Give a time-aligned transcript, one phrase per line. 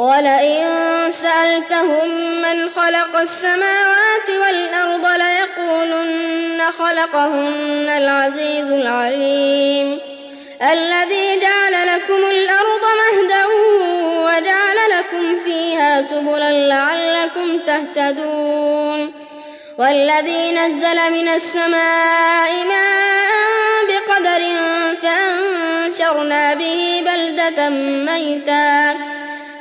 [0.00, 0.64] ولئن
[1.12, 2.08] سألتهم
[2.42, 9.98] من خلق السماوات والأرض ليقولن خلقهن العزيز العليم.
[10.62, 13.46] الذي جعل لكم الأرض مهدأ
[14.26, 19.12] وجعل لكم فيها سبلا لعلكم تهتدون.
[19.78, 23.30] والذي نزل من السماء ماء
[23.88, 24.42] بقدر
[25.02, 27.68] فأنشرنا به بلدة
[28.12, 28.96] ميتا.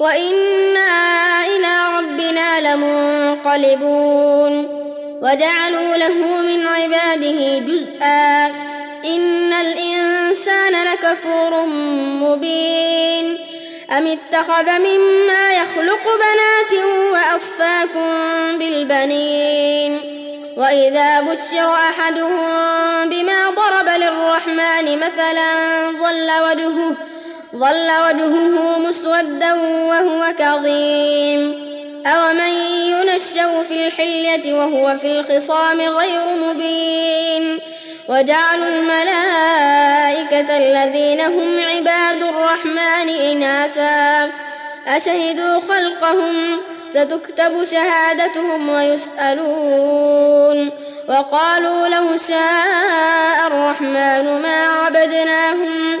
[0.00, 4.52] وإنا إلى ربنا لمنقلبون
[5.22, 8.46] وجعلوا له من عباده جزءا
[9.04, 11.66] إن الإنسان لكفور
[12.22, 13.38] مبين
[13.90, 18.08] أم اتخذ مما يخلق بنات وأصفاكم
[18.58, 20.00] بالبنين
[20.56, 22.40] وإذا بشر أحدهم
[23.10, 25.54] بما ضرب للرحمن مثلا
[25.90, 26.94] ظل وجهه
[27.56, 29.52] ظل وجهه مسودا
[29.88, 31.70] وهو كظيم.
[32.06, 32.52] أومن
[32.92, 37.58] ينشأ في الحلية وهو في الخصام غير مبين.
[38.08, 44.30] وجعلوا الملائكة الذين هم عباد الرحمن إناثا.
[44.86, 50.70] أشهدوا خلقهم؟ ستكتب شهادتهم ويسألون.
[51.08, 56.00] وقالوا لو شاء الرحمن ما عبدناهم.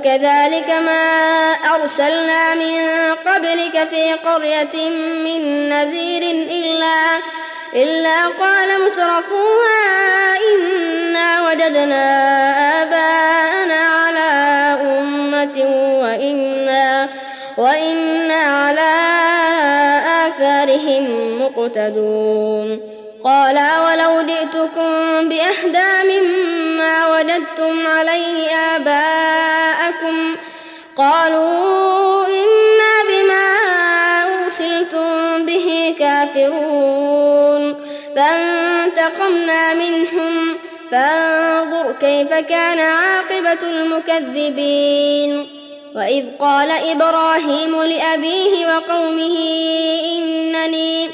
[0.00, 2.78] وكذلك ما أرسلنا من
[3.26, 4.90] قبلك في قرية
[5.24, 7.18] من نذير إلا
[7.74, 12.04] إلا قال مترفوها إنا وجدنا
[12.82, 14.30] آباءنا على
[14.82, 15.58] أمة
[16.02, 17.08] وإنا
[17.56, 18.92] وإنا على
[20.26, 21.04] آثارهم
[21.42, 22.80] مقتدون.
[23.24, 29.59] قال ولو جئتكم بأهدى مما وجدتم عليه آباءكم
[30.96, 33.56] قالوا إنا بما
[34.44, 37.74] أرسلتم به كافرون.
[38.16, 40.56] فانتقمنا منهم.
[40.92, 45.46] فانظر كيف كان عاقبة المكذبين.
[45.96, 49.38] وإذ قال إبراهيم لأبيه وقومه
[50.04, 51.10] إنني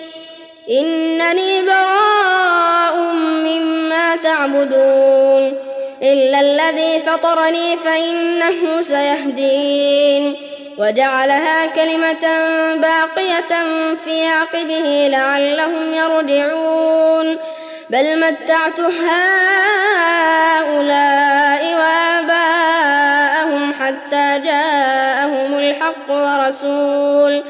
[0.71, 5.76] إنني براء مما تعبدون.
[6.03, 10.37] إلا الذي فطرني فإنه سيهدين.
[10.79, 12.45] وجعلها كلمة
[12.77, 13.65] باقية
[14.05, 17.39] في عقبه لعلهم يرجعون.
[17.91, 20.67] بل متعت هؤلاء
[21.79, 27.43] وآباءهم حتى جاءهم الحق ورسول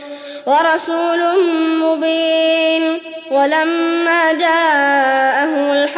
[0.47, 1.21] ورسول
[1.83, 3.01] مبين.
[3.31, 5.26] ولما جاءهم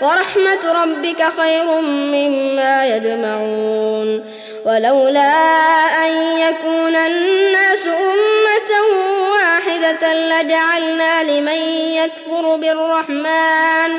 [0.00, 4.24] ورحمة ربك خير مما يجمعون.
[4.64, 5.32] ولولا
[6.06, 8.70] أن يكون الناس أمة
[9.32, 11.62] واحدة لجعلنا لمن
[11.94, 13.90] يكفر بالرحمن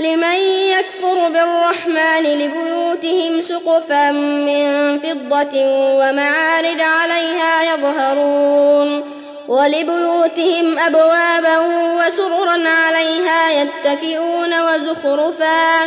[0.00, 0.38] لمن
[0.78, 5.54] يكفر بالرحمن لبيوتهم سقفا من فضة
[5.98, 9.17] ومعارج عليها يظهرون.
[9.48, 11.58] ولبيوتهم أبوابا
[11.98, 15.84] وسررا عليها يتكئون وزخرفا.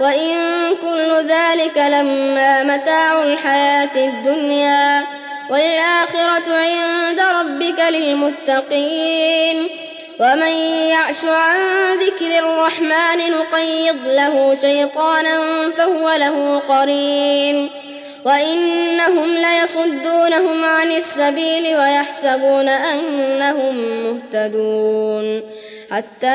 [0.00, 0.32] وإن
[0.82, 5.04] كل ذلك لما متاع الحياة الدنيا.
[5.50, 9.68] والآخرة عند ربك للمتقين.
[10.20, 10.52] ومن
[10.90, 11.56] يعش عن
[11.98, 15.38] ذكر الرحمن نقيض له شيطانا
[15.76, 17.85] فهو له قرين.
[18.26, 25.42] وإنهم ليصدونهم عن السبيل ويحسبون أنهم مهتدون.
[25.90, 26.26] حتى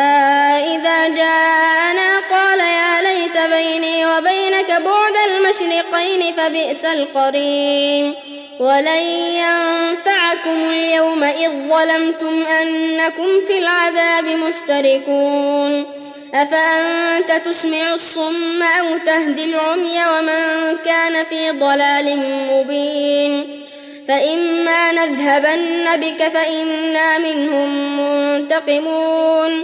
[0.73, 8.15] إذا جاءنا قال يا ليت بيني وبينك بعد المشرقين فبئس القرين
[8.59, 9.03] ولن
[9.43, 16.00] ينفعكم اليوم إذ ظلمتم أنكم في العذاب مشتركون.
[16.33, 22.17] أفأنت تسمع الصم أو تهدي العمي ومن كان في ضلال
[22.51, 23.61] مبين؟
[24.07, 29.63] فإما نذهبن بك فإنا منهم منتقمون.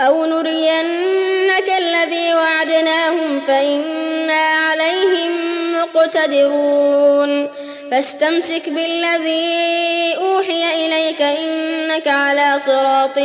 [0.00, 5.30] أو نرينك الذي وعدناهم فإنا عليهم
[5.72, 7.48] مقتدرون.
[7.90, 13.18] فاستمسك بالذي أوحي إليك إنك على صراط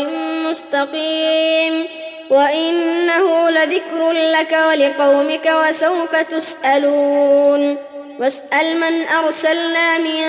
[0.49, 1.87] مستقيم.
[2.31, 7.77] وإنه لذكر لك ولقومك وسوف تسألون
[8.19, 10.23] واسأل من أرسلنا من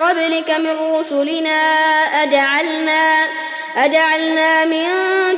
[0.00, 1.60] قبلك من رسلنا
[2.22, 3.26] أجعلنا
[3.76, 4.86] أجعلنا من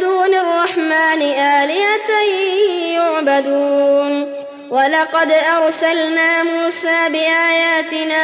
[0.01, 2.11] دون الرحمن آلهة
[2.95, 4.35] يعبدون
[4.71, 8.23] ولقد أرسلنا موسى بآياتنا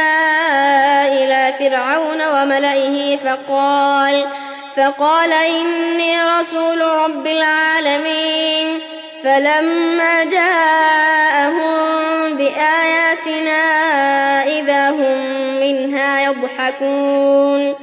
[1.09, 4.27] إلى فرعون وملئه فقال
[4.76, 8.81] فقال إني رسول رب العالمين.
[9.25, 11.76] فلما جاءهم
[12.37, 13.62] بآياتنا
[14.43, 15.20] إذا هم
[15.61, 17.75] منها يضحكون.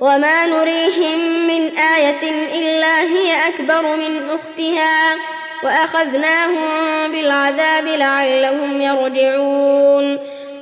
[0.00, 5.16] وما نريهم من آية إلا هي أكبر من أختها.
[5.62, 10.35] وأخذناهم بالعذاب لعلهم يرجعون.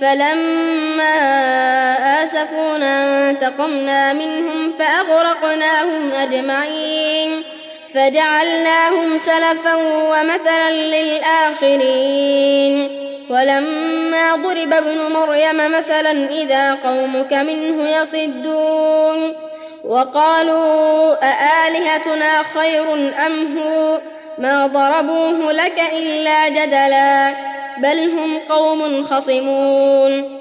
[0.00, 1.14] فلما
[2.24, 7.44] آسفونا انتقمنا منهم فأغرقناهم أجمعين
[7.94, 12.20] فجعلناهم سلفا ومثلا للآخرين
[13.30, 19.34] ولما ضرب ابن مريم مثلا إذا قومك منه يصدون
[19.84, 22.92] وقالوا أآلهتنا خير
[23.26, 24.00] أم هو
[24.38, 30.40] ما ضربوه لك إلا جدلا بل هم قوم خصمون.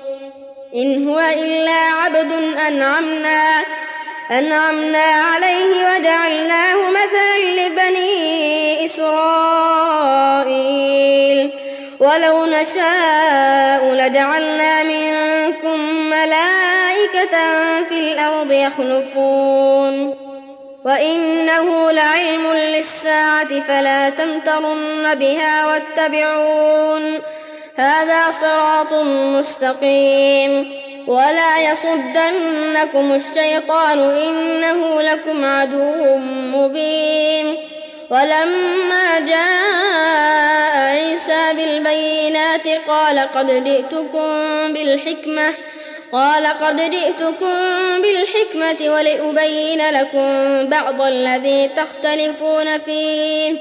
[0.76, 2.32] إن هو إلا عبد
[2.68, 3.64] أنعمنا
[4.32, 10.00] أنعمنا عليه وجعلناه مثلا لبني إسرائيل.
[12.00, 17.36] ولو نشاء لجعلنا منكم ملائكة
[17.90, 20.29] في الأرض يخلفون.
[20.86, 27.20] وإنه لعلم للساعة فلا تمترن بها واتبعون
[27.76, 28.94] هذا صراط
[29.38, 30.72] مستقيم
[31.08, 36.18] ولا يصدنكم الشيطان إنه لكم عدو
[36.56, 37.58] مبين
[38.10, 44.28] ولما جاء عيسى بالبينات قال قد جئتكم
[44.74, 45.54] بالحكمة
[46.12, 47.56] قال قد جئتكم
[48.02, 50.30] بالحكمة ولأبين لكم
[50.70, 53.56] بعض الذي تختلفون فيه.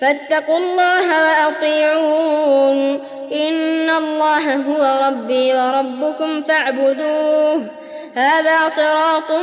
[0.00, 3.00] فاتقوا الله وأطيعون.
[3.32, 7.66] إن الله هو ربي وربكم فاعبدوه.
[8.14, 9.38] هذا صراط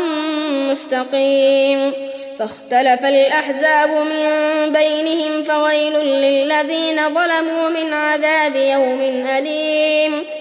[0.71, 1.93] مستقيم.
[2.39, 4.27] فاختلف الأحزاب من
[4.73, 10.40] بينهم فويل للذين ظلموا من عذاب يوم أليم.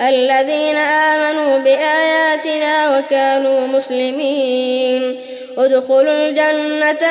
[0.00, 5.20] الذين آمنوا بآياتنا وكانوا مسلمين.
[5.58, 7.06] ادخلوا الجنة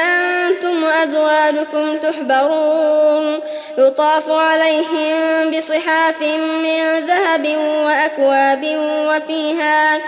[0.47, 3.39] أنتم وأزواجكم تحبرون.
[3.77, 6.21] يطاف عليهم بصحاف
[6.63, 7.47] من ذهب
[7.85, 8.65] وأكواب
[9.09, 9.99] وفيها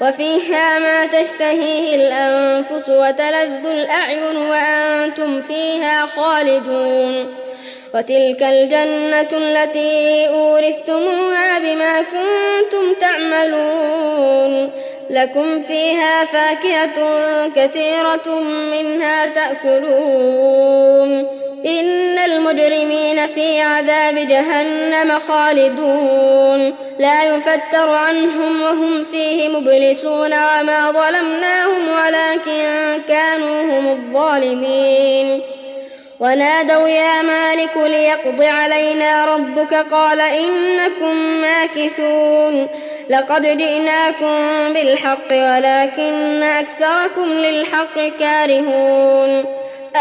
[0.00, 7.34] وفيها ما تشتهيه الأنفس وتلذ الأعين وأنتم فيها خالدون.
[7.94, 14.70] وتلك الجنة التي أورثتموها بما كنتم تعملون.
[15.10, 16.98] لكم فيها فاكهة
[17.56, 18.40] كثيرة
[18.72, 21.26] منها تأكلون.
[21.66, 26.74] إن المجرمين في عذاب جهنم خالدون.
[26.98, 35.40] لا يفتر عنهم وهم فيه مبلسون وما ظلمناهم ولكن كانوا هم الظالمين.
[36.20, 42.68] ونادوا يا مالك ليقض علينا ربك قال إنكم ماكثون
[43.10, 44.36] لقد جئناكم
[44.72, 49.44] بالحق ولكن أكثركم للحق كارهون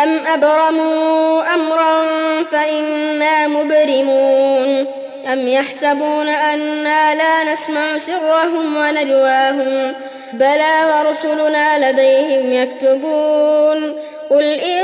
[0.04, 2.04] أم أبرموا أمرا
[2.52, 4.86] فإنا مبرمون
[5.34, 9.94] أم يحسبون أنا لا نسمع سرهم ونجواهم
[10.34, 14.84] بلى ورسلنا لديهم يكتبون قل إن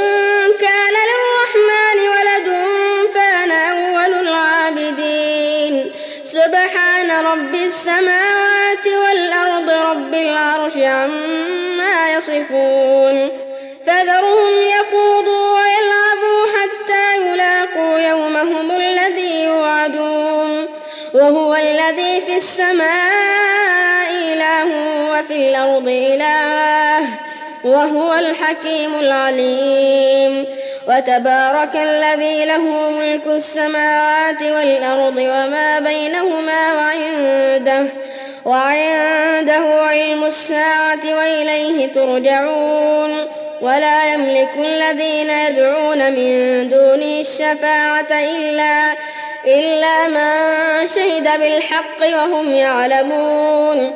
[0.61, 2.55] كان للرحمن ولد
[3.13, 5.91] فأنا أول العابدين.
[6.23, 13.29] سبحان رب السماوات والأرض رب العرش عما يصفون.
[13.85, 20.67] فذرهم يخوضوا ويلعبوا حتى يلاقوا يومهم الذي يوعدون.
[21.13, 24.67] وهو الذي في السماء إله
[25.11, 27.32] وفي الأرض إله.
[27.63, 30.45] وهو الحكيم العليم.
[30.87, 37.85] وتبارك الذي له ملك السماوات والأرض وما بينهما وعنده
[38.45, 43.27] وعنده علم الساعة وإليه ترجعون.
[43.61, 48.93] ولا يملك الذين يدعون من دونه الشفاعة إلا
[49.47, 53.95] إلا من شهد بالحق وهم يعلمون.